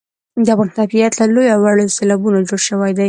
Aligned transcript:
د 0.45 0.47
افغانستان 0.53 0.79
طبیعت 0.81 1.13
له 1.17 1.25
لویو 1.33 1.53
او 1.55 1.59
وړو 1.63 1.93
سیلابونو 1.97 2.45
جوړ 2.49 2.59
شوی 2.69 2.91
دی. 2.95 2.99